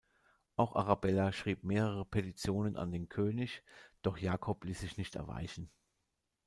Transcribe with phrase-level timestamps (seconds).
[0.55, 3.61] Auch Arbella schrieb mehrere Petitionen an den König,
[4.01, 5.69] doch Jakob ließ sich nicht erweichen.